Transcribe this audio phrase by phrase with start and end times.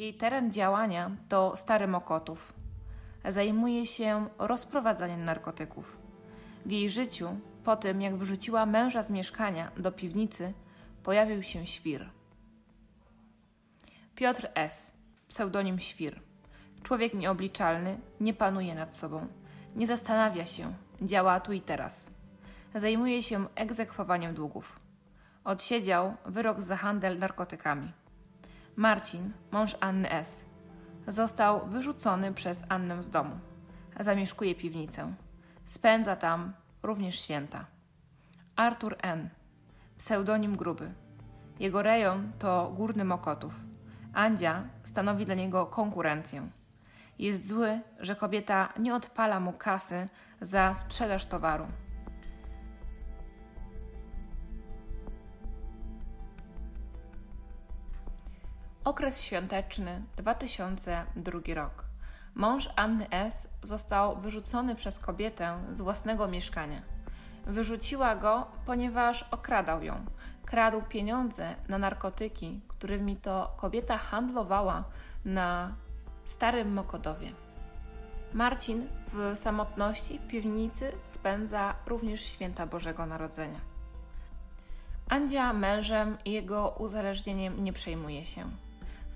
[0.00, 2.52] Jej teren działania to Stary Mokotów.
[3.24, 5.96] Zajmuje się rozprowadzaniem narkotyków.
[6.66, 7.28] W jej życiu,
[7.64, 10.52] po tym jak wrzuciła męża z mieszkania do piwnicy,
[11.02, 12.10] pojawił się świr.
[14.14, 14.92] Piotr S.,
[15.28, 16.20] pseudonim Świr.
[16.82, 19.26] Człowiek nieobliczalny, nie panuje nad sobą,
[19.76, 22.10] nie zastanawia się, działa tu i teraz.
[22.74, 24.80] Zajmuje się egzekwowaniem długów.
[25.44, 27.99] Odsiedział wyrok za handel narkotykami.
[28.76, 30.44] Marcin, mąż Anny S.,
[31.08, 33.38] został wyrzucony przez Annę z domu.
[34.00, 35.14] Zamieszkuje piwnicę.
[35.64, 36.52] Spędza tam
[36.82, 37.66] również święta.
[38.56, 39.28] Artur N.,
[39.98, 40.92] pseudonim Gruby.
[41.58, 43.54] Jego rejon to Górny Mokotów.
[44.14, 46.48] Andzia stanowi dla niego konkurencję.
[47.18, 50.08] Jest zły, że kobieta nie odpala mu kasy
[50.40, 51.66] za sprzedaż towaru.
[58.90, 61.84] Okres świąteczny 2002 rok.
[62.34, 63.48] Mąż Anny S.
[63.62, 66.82] został wyrzucony przez kobietę z własnego mieszkania.
[67.46, 70.04] Wyrzuciła go, ponieważ okradał ją.
[70.44, 74.84] Kradł pieniądze na narkotyki, którymi to kobieta handlowała
[75.24, 75.74] na
[76.24, 77.32] Starym Mokodowie.
[78.32, 83.60] Marcin w samotności w piwnicy spędza również święta Bożego Narodzenia.
[85.08, 88.50] Andzia mężem i jego uzależnieniem nie przejmuje się.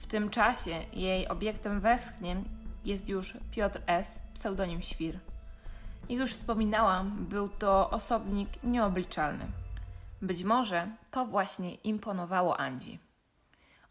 [0.05, 2.45] W tym czasie jej obiektem westchnień
[2.85, 5.19] jest już Piotr S., pseudonim Świr.
[6.09, 9.47] Jak już wspominałam, był to osobnik nieobliczalny.
[10.23, 12.99] Być może to właśnie imponowało Andzi.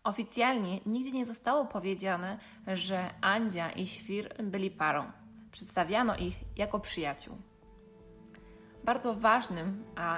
[0.04, 5.12] Oficjalnie nigdzie nie zostało powiedziane, że Andzia i Świr byli parą.
[5.52, 7.38] Przedstawiano ich jako przyjaciół.
[8.84, 10.18] Bardzo ważnym, a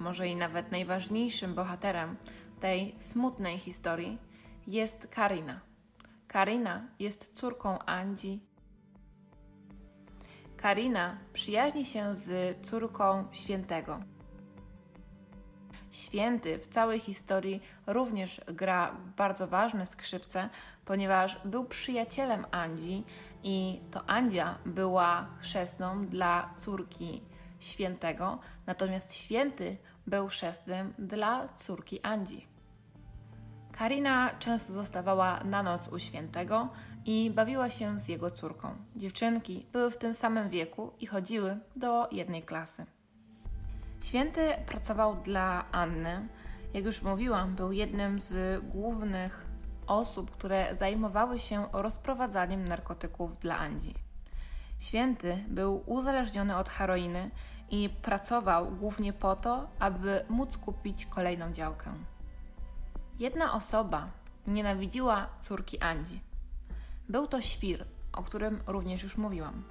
[0.00, 2.16] może i nawet najważniejszym bohaterem
[2.60, 4.25] tej smutnej historii
[4.66, 5.60] jest Karina.
[6.28, 8.40] Karina jest córką Andzi.
[10.56, 14.00] Karina przyjaźni się z córką świętego.
[15.90, 20.48] Święty w całej historii również gra bardzo ważne skrzypce,
[20.84, 23.04] ponieważ był przyjacielem Andzi
[23.42, 27.22] i to Andzia była chrzestną dla córki
[27.60, 32.55] świętego, natomiast święty był chrzestnym dla córki Andzi.
[33.78, 36.68] Karina często zostawała na noc u świętego
[37.04, 38.74] i bawiła się z jego córką.
[38.96, 42.86] Dziewczynki były w tym samym wieku i chodziły do jednej klasy.
[44.02, 46.28] Święty pracował dla Anny.
[46.74, 49.46] Jak już mówiłam, był jednym z głównych
[49.86, 53.94] osób, które zajmowały się rozprowadzaniem narkotyków dla Andzi.
[54.78, 57.30] Święty był uzależniony od heroiny
[57.70, 61.92] i pracował głównie po to, aby móc kupić kolejną działkę.
[63.18, 64.08] Jedna osoba
[64.46, 66.20] nienawidziła córki Andzi.
[67.08, 69.62] Był to świr, o którym również już mówiłam.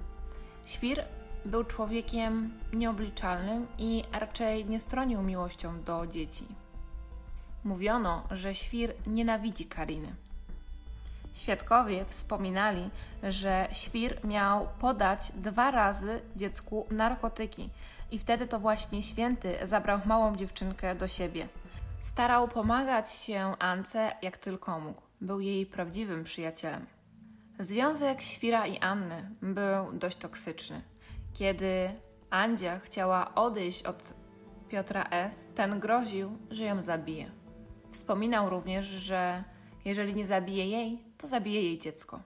[0.66, 1.06] Świr
[1.46, 6.46] był człowiekiem nieobliczalnym i raczej nie stronił miłością do dzieci.
[7.64, 10.16] Mówiono, że świr nienawidzi Kariny.
[11.34, 12.90] Świadkowie wspominali,
[13.24, 17.70] że świr miał podać dwa razy dziecku narkotyki
[18.12, 21.48] i wtedy to właśnie święty zabrał małą dziewczynkę do siebie.
[22.00, 25.02] Starał pomagać się Ance jak tylko mógł.
[25.22, 26.86] Był jej prawdziwym przyjacielem.
[27.60, 30.82] Związek Świra i Anny był dość toksyczny.
[31.34, 31.90] Kiedy
[32.30, 34.14] Andzia chciała odejść od
[34.70, 37.32] Piotra S., ten groził, że ją zabije.
[37.92, 39.44] Wspominał również, że
[39.86, 42.20] jeżeli nie zabije jej, to zabije jej dziecko.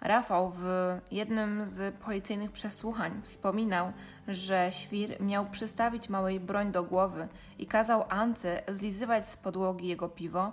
[0.00, 0.64] Rafał w
[1.10, 3.92] jednym z policyjnych przesłuchań wspominał,
[4.28, 10.08] że świr miał przystawić małej broń do głowy i kazał Ance zlizywać z podłogi jego
[10.08, 10.52] piwo,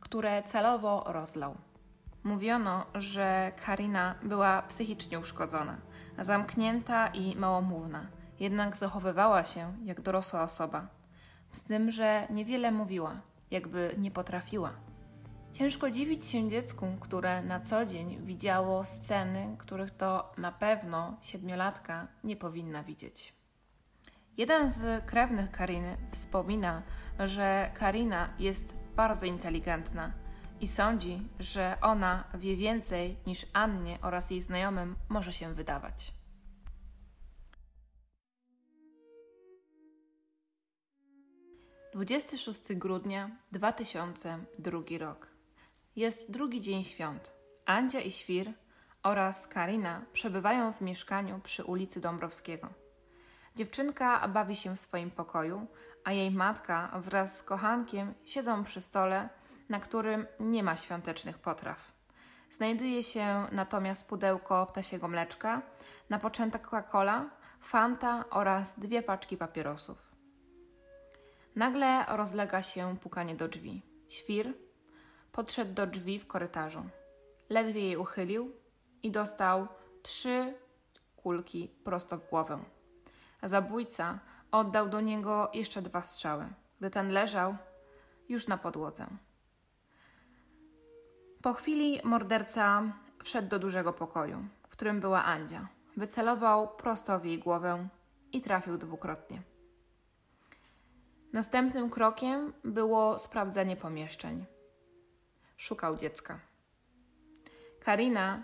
[0.00, 1.54] które celowo rozlał.
[2.24, 5.76] Mówiono, że Karina była psychicznie uszkodzona,
[6.18, 8.06] zamknięta i małomówna,
[8.40, 10.86] jednak zachowywała się jak dorosła osoba.
[11.52, 13.20] Z tym, że niewiele mówiła,
[13.50, 14.87] jakby nie potrafiła.
[15.52, 22.08] Ciężko dziwić się dziecku, które na co dzień widziało sceny, których to na pewno siedmiolatka
[22.24, 23.32] nie powinna widzieć.
[24.36, 26.82] Jeden z krewnych Kariny wspomina,
[27.18, 30.12] że Karina jest bardzo inteligentna
[30.60, 36.12] i sądzi, że ona wie więcej niż Annie oraz jej znajomym może się wydawać.
[41.92, 45.27] Dwudziesty szósty grudnia 2002 rok.
[45.98, 47.36] Jest drugi dzień świąt.
[47.66, 48.52] Andzia i Świr
[49.02, 52.68] oraz Karina przebywają w mieszkaniu przy ulicy Dąbrowskiego.
[53.56, 55.66] Dziewczynka bawi się w swoim pokoju,
[56.04, 59.28] a jej matka wraz z kochankiem siedzą przy stole
[59.68, 61.92] na którym nie ma świątecznych potraw.
[62.50, 65.62] Znajduje się natomiast pudełko ptasiego mleczka,
[66.10, 67.30] na poczęta Coca-Cola,
[67.60, 70.14] Fanta oraz dwie paczki papierosów.
[71.56, 73.82] Nagle rozlega się pukanie do drzwi.
[74.08, 74.67] Świr
[75.38, 76.82] podszedł do drzwi w korytarzu.
[77.48, 78.52] Ledwie jej uchylił
[79.02, 79.68] i dostał
[80.02, 80.54] trzy
[81.16, 82.58] kulki prosto w głowę.
[83.42, 84.18] Zabójca
[84.50, 86.46] oddał do niego jeszcze dwa strzały,
[86.78, 87.56] gdy ten leżał
[88.28, 89.06] już na podłodze.
[91.42, 92.82] Po chwili morderca
[93.24, 95.68] wszedł do dużego pokoju, w którym była Andzia.
[95.96, 97.88] Wycelował prosto w jej głowę
[98.32, 99.42] i trafił dwukrotnie.
[101.32, 104.57] Następnym krokiem było sprawdzenie pomieszczeń.
[105.58, 106.38] Szukał dziecka.
[107.80, 108.42] Karina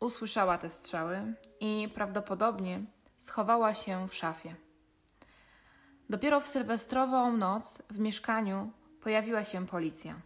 [0.00, 2.84] usłyszała te strzały i prawdopodobnie
[3.16, 4.54] schowała się w szafie.
[6.10, 10.20] Dopiero w sylwestrową noc w mieszkaniu pojawiła się policja.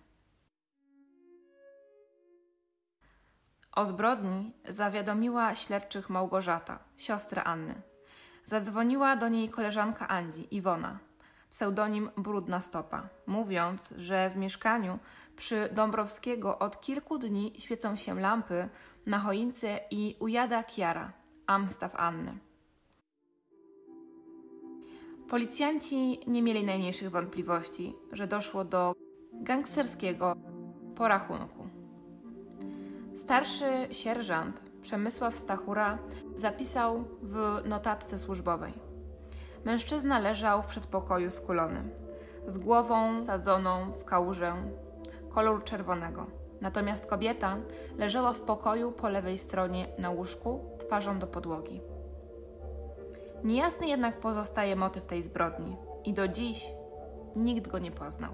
[3.73, 7.82] O zbrodni zawiadomiła śledczych Małgorzata, siostra Anny.
[8.44, 10.99] Zadzwoniła do niej koleżanka Andzi, Iwona,
[11.51, 14.99] pseudonim Brudna Stopa, mówiąc, że w mieszkaniu
[15.37, 18.69] przy Dąbrowskiego od kilku dni świecą się lampy
[19.07, 21.13] na choince i ujada Kiara,
[21.47, 22.39] Amstaw Anny.
[25.29, 28.95] Policjanci nie mieli najmniejszych wątpliwości, że doszło do
[29.33, 30.37] gangsterskiego
[30.97, 31.69] porachunku.
[33.17, 35.99] Starszy sierżant Przemysław Stachura
[36.35, 38.86] zapisał w notatce służbowej.
[39.67, 41.83] Mężczyzna leżał w przedpokoju skulony,
[42.47, 44.55] z głową sadzoną w kałużę
[45.29, 46.27] koloru czerwonego.
[46.61, 47.57] Natomiast kobieta
[47.97, 51.81] leżała w pokoju po lewej stronie na łóżku, twarzą do podłogi.
[53.45, 56.71] Niejasny jednak pozostaje motyw tej zbrodni i do dziś
[57.37, 58.33] nikt go nie poznał.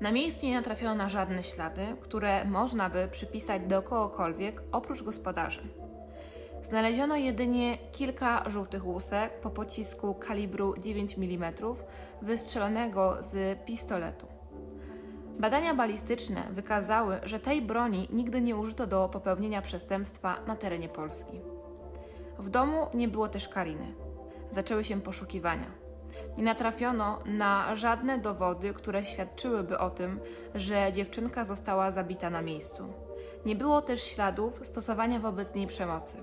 [0.00, 5.89] Na miejscu nie natrafiono na żadne ślady, które można by przypisać do kogokolwiek oprócz gospodarzy.
[6.62, 11.54] Znaleziono jedynie kilka żółtych łusek po pocisku kalibru 9 mm
[12.22, 14.26] wystrzelonego z pistoletu.
[15.38, 21.40] Badania balistyczne wykazały, że tej broni nigdy nie użyto do popełnienia przestępstwa na terenie Polski.
[22.38, 23.94] W domu nie było też Kariny.
[24.50, 25.70] Zaczęły się poszukiwania.
[26.38, 30.20] Nie natrafiono na żadne dowody, które świadczyłyby o tym,
[30.54, 32.92] że dziewczynka została zabita na miejscu.
[33.46, 36.16] Nie było też śladów stosowania wobec niej przemocy.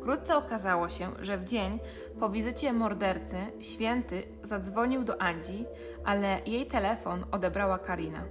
[0.00, 1.78] Wkrótce okazało się, że w dzień
[2.20, 5.64] po wizycie mordercy święty zadzwonił do Andzi,
[6.04, 8.24] ale jej telefon odebrała Karina.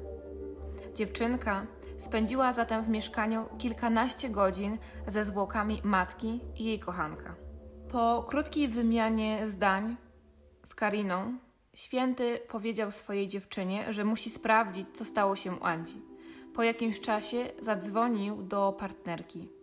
[0.95, 1.65] Dziewczynka
[1.97, 4.77] spędziła zatem w mieszkaniu kilkanaście godzin
[5.07, 7.35] ze zwłokami matki i jej kochanka.
[7.91, 9.97] Po krótkiej wymianie zdań
[10.65, 11.37] z Kariną,
[11.73, 16.01] święty powiedział swojej dziewczynie, że musi sprawdzić, co stało się u Andzi.
[16.53, 19.58] Po jakimś czasie zadzwonił do partnerki.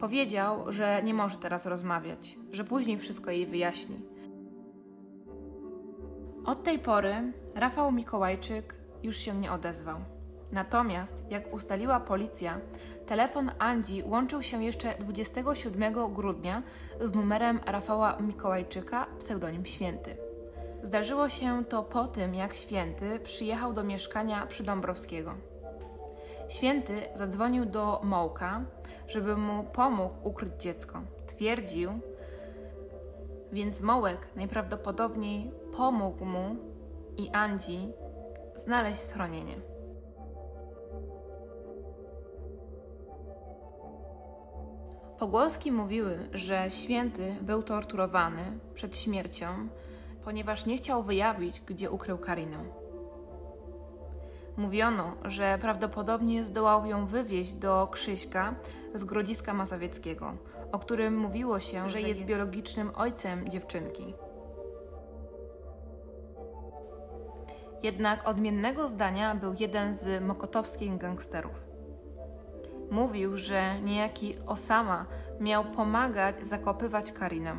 [0.00, 3.96] Powiedział, że nie może teraz rozmawiać, że później wszystko jej wyjaśni.
[6.44, 9.98] Od tej pory Rafał Mikołajczyk już się nie odezwał.
[10.52, 12.60] Natomiast, jak ustaliła policja,
[13.06, 16.62] telefon Andzi łączył się jeszcze 27 grudnia
[17.00, 20.16] z numerem Rafała Mikołajczyka, pseudonim Święty.
[20.82, 25.34] Zdarzyło się to po tym, jak Święty przyjechał do mieszkania przy Dąbrowskiego.
[26.48, 28.64] Święty zadzwonił do Mołka,
[29.08, 31.00] żeby mu pomógł ukryć dziecko.
[31.26, 31.90] Twierdził,
[33.52, 36.56] więc Mołek najprawdopodobniej pomógł mu
[37.16, 37.92] i Andzi
[38.56, 39.60] znaleźć schronienie.
[45.18, 49.68] Pogłoski mówiły, że święty był torturowany przed śmiercią,
[50.24, 52.87] ponieważ nie chciał wyjawić, gdzie ukrył Karinę.
[54.58, 58.54] Mówiono, że prawdopodobnie zdołał ją wywieźć do Krzyśka
[58.94, 60.32] z Grodziska Mazowieckiego,
[60.72, 64.14] o którym mówiło się, że jest biologicznym ojcem dziewczynki.
[67.82, 71.64] Jednak odmiennego zdania był jeden z mokotowskich gangsterów.
[72.90, 75.06] Mówił, że niejaki Osama
[75.40, 77.56] miał pomagać zakopywać Karinę.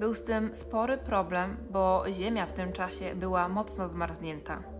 [0.00, 4.79] Był z tym spory problem, bo ziemia w tym czasie była mocno zmarznięta.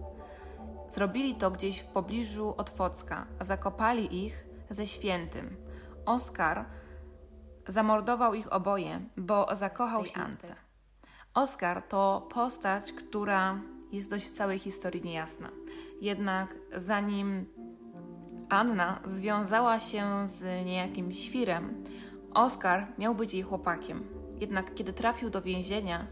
[0.90, 5.56] Zrobili to gdzieś w pobliżu Otwocka, a zakopali ich ze świętym.
[6.06, 6.64] Oskar
[7.68, 10.54] zamordował ich oboje, bo zakochał się Ance.
[11.34, 13.60] Oskar to postać, która
[13.92, 15.48] jest dość w całej historii niejasna.
[16.00, 17.46] Jednak zanim
[18.48, 21.84] Anna związała się z niejakim świrem,
[22.34, 24.04] Oskar miał być jej chłopakiem.
[24.40, 26.06] Jednak kiedy trafił do więzienia,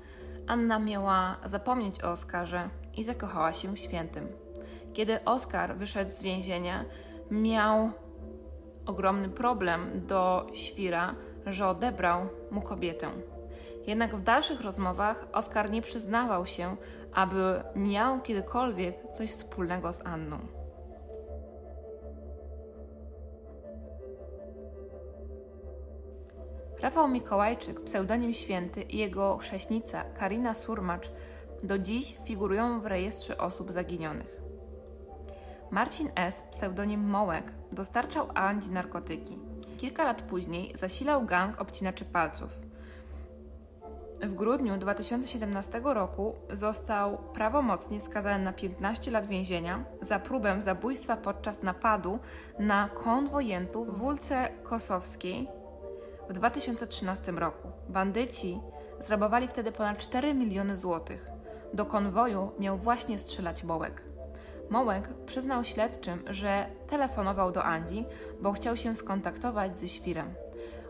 [0.47, 4.29] Anna miała zapomnieć o Oskarze i zakochała się w świętym.
[4.93, 6.85] Kiedy Oskar wyszedł z więzienia,
[7.31, 7.91] miał
[8.87, 11.15] ogromny problem do świra,
[11.47, 13.11] że odebrał mu kobietę.
[13.87, 16.77] Jednak w dalszych rozmowach Oskar nie przyznawał się,
[17.13, 20.39] aby miał kiedykolwiek coś wspólnego z Anną.
[26.81, 31.13] Rafał Mikołajczyk, pseudonim Święty i jego chrześnica Karina Surmacz
[31.63, 34.38] do dziś figurują w rejestrze osób zaginionych.
[35.71, 39.39] Marcin S., pseudonim Mołek, dostarczał Andzi narkotyki.
[39.79, 42.63] Kilka lat później zasilał gang obcinaczy palców.
[44.23, 51.63] W grudniu 2017 roku został prawomocnie skazany na 15 lat więzienia za próbę zabójstwa podczas
[51.63, 52.19] napadu
[52.59, 55.49] na konwojentów w Wólce Kosowskiej
[56.29, 57.69] w 2013 roku.
[57.89, 58.61] Bandyci
[59.01, 61.31] zrabowali wtedy ponad 4 miliony złotych.
[61.75, 64.03] Do konwoju miał właśnie strzelać Mołek.
[64.71, 68.05] Mołek przyznał śledczym, że telefonował do Andzi,
[68.43, 70.35] bo chciał się skontaktować ze świrem.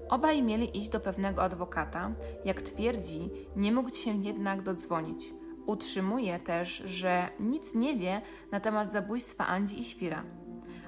[0.09, 2.11] Obaj mieli iść do pewnego adwokata.
[2.45, 5.35] Jak twierdzi, nie mógł się jednak dodzwonić.
[5.67, 10.25] Utrzymuje też, że nic nie wie na temat zabójstwa Andzi i świra,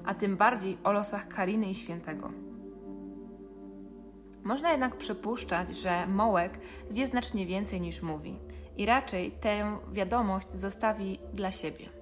[0.05, 2.33] a tym bardziej o losach Kariny i Świętego.
[4.43, 6.59] Można jednak przypuszczać, że Mołek
[6.91, 8.39] wie znacznie więcej niż mówi
[8.77, 12.00] i raczej tę wiadomość zostawi dla siebie.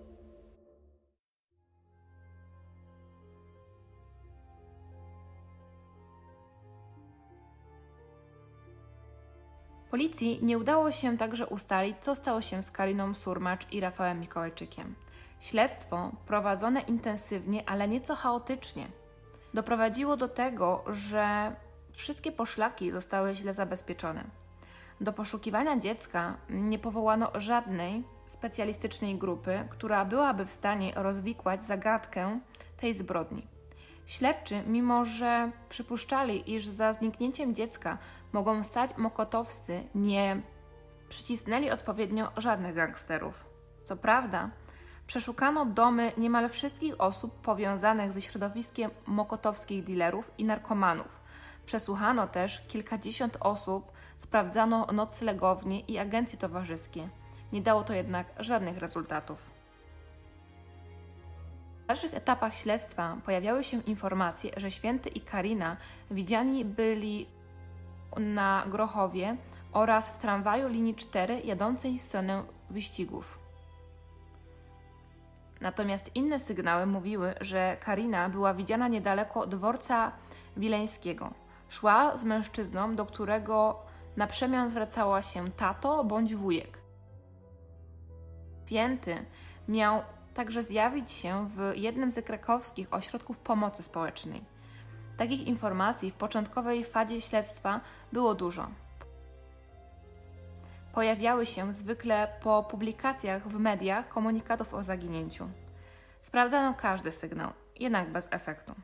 [9.90, 14.94] Policji nie udało się także ustalić, co stało się z Kariną Surmacz i Rafałem Mikołajczykiem.
[15.40, 18.86] Śledztwo, prowadzone intensywnie, ale nieco chaotycznie,
[19.54, 21.56] doprowadziło do tego, że
[21.92, 24.24] wszystkie poszlaki zostały źle zabezpieczone.
[25.00, 32.40] Do poszukiwania dziecka nie powołano żadnej specjalistycznej grupy, która byłaby w stanie rozwikłać zagadkę
[32.80, 33.57] tej zbrodni.
[34.08, 37.98] Śledczy, mimo że przypuszczali, iż za zniknięciem dziecka
[38.32, 40.42] mogą stać mokotowscy, nie
[41.08, 43.44] przycisnęli odpowiednio żadnych gangsterów.
[43.84, 44.50] Co prawda,
[45.06, 51.20] przeszukano domy niemal wszystkich osób powiązanych ze środowiskiem mokotowskich dealerów i narkomanów.
[51.66, 57.08] Przesłuchano też kilkadziesiąt osób, sprawdzano noclegownie i agencje towarzyskie.
[57.52, 59.47] Nie dało to jednak żadnych rezultatów.
[61.88, 65.76] W dalszych etapach śledztwa pojawiały się informacje, że Święty i Karina
[66.10, 67.26] widziani byli
[68.16, 69.36] na Grochowie
[69.72, 73.38] oraz w tramwaju linii 4 jadącej w stronę wyścigów.
[75.60, 80.12] Natomiast inne sygnały mówiły, że Karina była widziana niedaleko dworca
[80.56, 81.30] wileńskiego.
[81.68, 83.82] Szła z mężczyzną, do którego
[84.16, 86.78] na przemian zwracała się tato bądź wujek.
[88.66, 89.26] Święty
[89.68, 90.02] miał
[90.38, 94.44] także zjawić się w jednym z krakowskich ośrodków pomocy społecznej.
[95.16, 97.80] Takich informacji w początkowej fazie śledztwa
[98.12, 98.68] było dużo.
[100.92, 105.48] Pojawiały się zwykle po publikacjach w mediach komunikatów o zaginięciu.
[106.20, 108.74] Sprawdzano każdy sygnał, jednak bez efektu.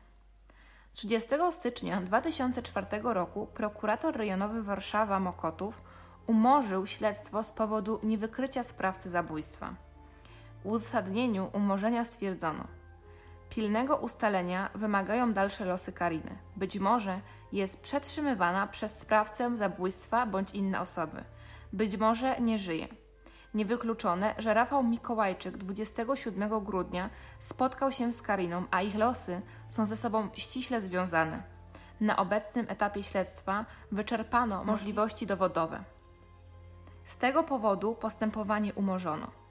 [0.91, 5.83] 30 stycznia 2004 roku prokurator rejonowy Warszawa Mokotów
[6.27, 9.85] umorzył śledztwo z powodu niewykrycia sprawcy zabójstwa.
[10.65, 12.67] Uzasadnieniu umorzenia stwierdzono:
[13.49, 16.37] Pilnego ustalenia wymagają dalsze losy Kariny.
[16.55, 21.23] Być może jest przetrzymywana przez sprawcę zabójstwa bądź inne osoby.
[21.73, 22.87] Być może nie żyje.
[23.53, 29.95] Niewykluczone, że Rafał Mikołajczyk 27 grudnia spotkał się z Kariną, a ich losy są ze
[29.95, 31.43] sobą ściśle związane.
[32.01, 35.83] Na obecnym etapie śledztwa wyczerpano możliwości dowodowe.
[37.03, 39.44] Z tego powodu postępowanie umorzono.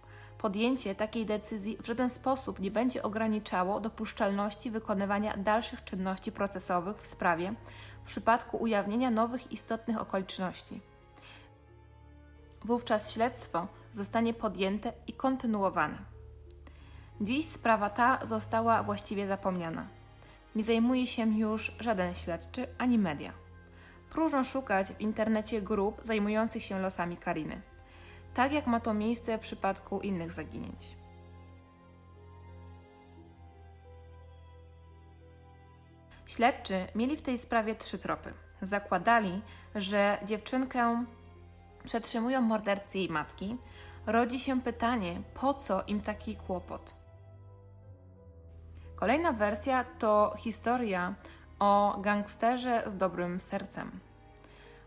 [0.45, 7.07] Podjęcie takiej decyzji w żaden sposób nie będzie ograniczało dopuszczalności wykonywania dalszych czynności procesowych w
[7.07, 7.55] sprawie
[8.03, 10.81] w przypadku ujawnienia nowych istotnych okoliczności.
[12.65, 15.99] Wówczas śledztwo zostanie podjęte i kontynuowane.
[17.21, 19.89] Dziś sprawa ta została właściwie zapomniana.
[20.55, 23.33] Nie zajmuje się już żaden śledczy ani media.
[24.11, 27.74] Próżno szukać w internecie grup zajmujących się losami Kariny
[28.35, 30.97] tak jak ma to miejsce w przypadku innych zaginięć.
[36.27, 38.33] Śledczy mieli w tej sprawie trzy tropy.
[38.63, 39.43] Zakładali,
[39.75, 41.05] że dziewczynkę
[41.85, 43.57] przetrzymują mordercy jej matki.
[44.07, 46.95] Rodzi się pytanie, po co im taki kłopot?
[48.97, 51.15] Kolejna wersja to historia
[51.59, 54.01] o gangsterze z dobrym sercem.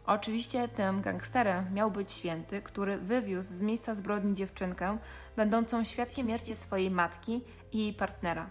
[0.07, 4.97] Oczywiście tym gangsterem miał być święty, który wywiózł z miejsca zbrodni dziewczynkę,
[5.35, 8.49] będącą świadkiem śmierci swojej matki i jej partnera.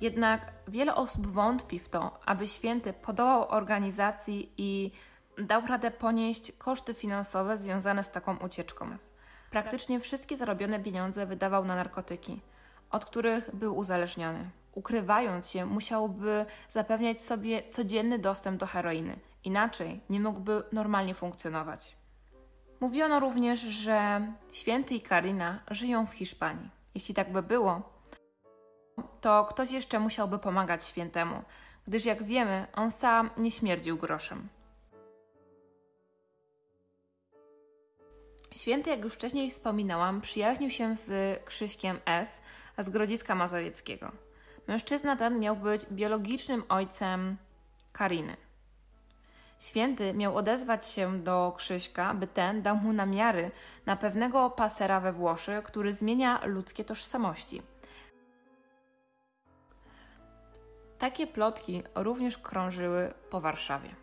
[0.00, 4.92] Jednak wiele osób wątpi w to, aby święty podołał organizacji i
[5.38, 8.96] dał radę ponieść koszty finansowe związane z taką ucieczką.
[9.50, 12.40] Praktycznie wszystkie zarobione pieniądze wydawał na narkotyki,
[12.90, 14.50] od których był uzależniony.
[14.74, 21.96] Ukrywając się, musiałby zapewniać sobie codzienny dostęp do heroiny, inaczej nie mógłby normalnie funkcjonować.
[22.80, 26.70] Mówiono również, że święty i Karina żyją w Hiszpanii.
[26.94, 27.82] Jeśli tak by było,
[29.20, 31.42] to ktoś jeszcze musiałby pomagać świętemu,
[31.86, 34.48] gdyż jak wiemy, on sam nie śmierdził groszem.
[38.52, 42.40] Święty, jak już wcześniej wspominałam, przyjaźnił się z Krzyśkiem S.
[42.78, 44.12] z Grodziska Mazowieckiego.
[44.70, 47.36] Mężczyzna ten miał być biologicznym ojcem
[47.92, 48.36] Kariny.
[49.58, 53.50] Święty miał odezwać się do Krzyśka, by ten dał mu namiary
[53.86, 57.62] na pewnego pasera we Włoszy, który zmienia ludzkie tożsamości.
[60.98, 63.94] Takie plotki również krążyły po Warszawie.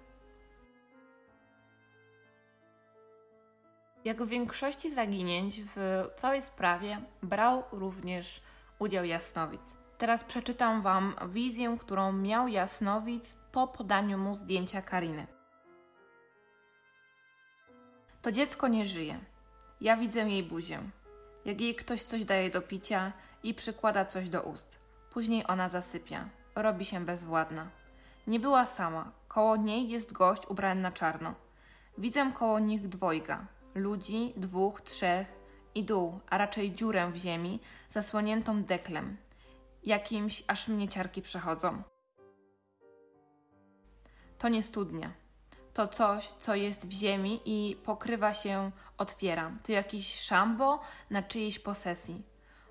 [4.06, 8.42] Jak w większości zaginięć w całej sprawie brał również
[8.80, 9.77] udział Jasnowic.
[9.98, 15.28] Teraz przeczytam Wam wizję, którą miał Jasnowic po podaniu mu zdjęcia Kariny.
[18.22, 19.20] To dziecko nie żyje.
[19.82, 20.80] Ja widzę jej buzię.
[21.46, 23.14] Jak jej ktoś coś daje do picia
[23.44, 24.80] i przykłada coś do ust.
[25.14, 26.30] Później ona zasypia.
[26.56, 27.68] Robi się bezwładna.
[28.28, 29.12] Nie była sama.
[29.28, 31.34] Koło niej jest gość ubrany na czarno.
[31.98, 33.46] Widzę koło nich dwojga.
[33.76, 35.28] Ludzi, dwóch, trzech
[35.76, 39.18] i dół, a raczej dziurę w ziemi, zasłoniętą deklem.
[39.88, 41.84] Jakimś aż mnie ciarki przechodzą.
[44.38, 45.14] To nie studnia.
[45.74, 49.52] To coś, co jest w ziemi i pokrywa się, otwiera.
[49.64, 52.24] To jakiś szambo na czyjejś posesji.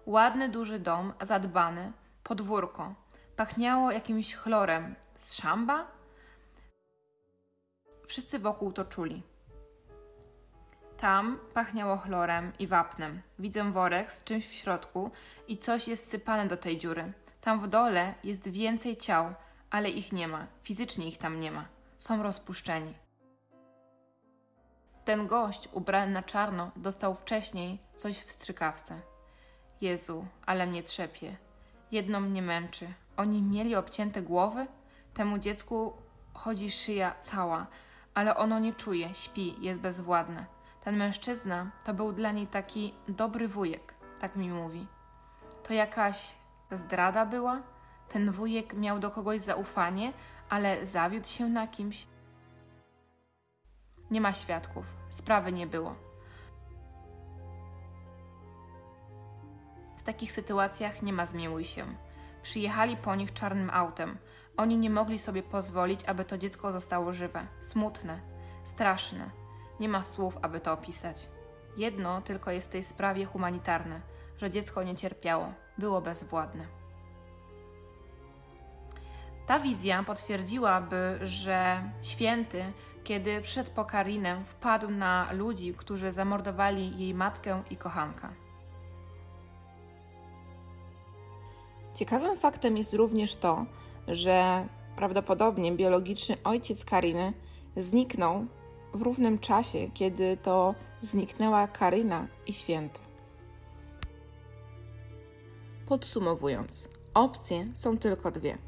[0.07, 2.94] Ładny, duży dom, zadbany, podwórko.
[3.37, 4.94] Pachniało jakimś chlorem.
[5.16, 5.87] Z szamba?
[8.07, 9.22] Wszyscy wokół to czuli.
[11.00, 13.22] Tam pachniało chlorem i wapnem.
[13.38, 15.11] Widzę worek z czymś w środku
[15.48, 17.12] i coś jest sypane do tej dziury.
[17.40, 19.35] Tam w dole jest więcej ciał,
[19.70, 20.46] ale ich nie ma.
[20.62, 21.64] Fizycznie ich tam nie ma.
[21.98, 22.94] Są rozpuszczeni.
[25.04, 29.00] Ten gość ubrany na czarno dostał wcześniej coś w strzykawce.
[29.80, 31.37] Jezu, ale mnie trzepie.
[31.92, 32.94] Jedno mnie męczy.
[33.16, 34.66] Oni mieli obcięte głowy?
[35.14, 35.92] Temu dziecku
[36.35, 37.66] chodzi szyja cała,
[38.14, 40.56] ale ono nie czuje, śpi, jest bezwładne.
[40.87, 44.87] Ten mężczyzna to był dla niej taki dobry wujek, tak mi mówi.
[45.62, 46.37] To jakaś
[46.70, 47.62] zdrada była?
[48.09, 50.12] Ten wujek miał do kogoś zaufanie,
[50.49, 52.07] ale zawiódł się na kimś?
[54.11, 55.94] Nie ma świadków, sprawy nie było.
[59.99, 61.87] W takich sytuacjach nie ma zmiłuj się.
[62.42, 64.18] Przyjechali po nich czarnym autem.
[64.57, 67.46] Oni nie mogli sobie pozwolić, aby to dziecko zostało żywe.
[67.61, 68.20] Smutne,
[68.64, 69.45] straszne.
[69.81, 71.29] Nie ma słów, aby to opisać.
[71.77, 74.01] Jedno tylko jest w tej sprawie humanitarne,
[74.39, 76.67] że dziecko nie cierpiało, było bezwładne.
[79.47, 82.65] Ta wizja potwierdziłaby, że święty,
[83.05, 88.33] kiedy przyszedł po Karinę, wpadł na ludzi, którzy zamordowali jej matkę i kochanka.
[91.95, 93.67] Ciekawym faktem jest również to,
[94.09, 97.33] że prawdopodobnie biologiczny ojciec Kariny
[97.77, 98.47] zniknął
[98.94, 103.01] w równym czasie, kiedy to zniknęła Karyna i święto.
[105.87, 108.59] Podsumowując, opcje są tylko dwie.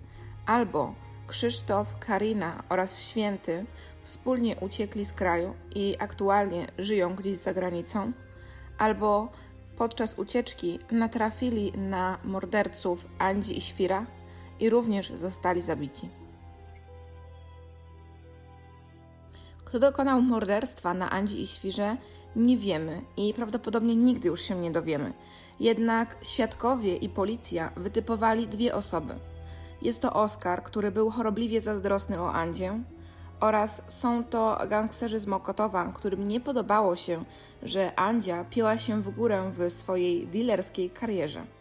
[0.46, 0.94] Albo
[1.26, 3.66] Krzysztof, Karina oraz święty
[4.02, 8.12] wspólnie uciekli z kraju i aktualnie żyją gdzieś za granicą,
[8.78, 9.28] albo
[9.76, 14.07] podczas ucieczki natrafili na morderców Andzi i Świra
[14.61, 16.09] i również zostali zabici.
[19.68, 21.96] Kto dokonał morderstwa na Andzi i Świrze,
[22.37, 25.12] nie wiemy i prawdopodobnie nigdy już się nie dowiemy.
[25.61, 29.14] Jednak świadkowie i policja wytypowali dwie osoby.
[29.83, 32.81] Jest to Oskar, który był chorobliwie zazdrosny o Andzię,
[33.40, 37.24] oraz są to gangsterzy z Mokotowa, którym nie podobało się,
[37.62, 41.58] że Andzia piła się w górę w swojej dealerskiej karierze.